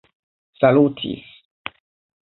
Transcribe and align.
salutis 0.59 1.13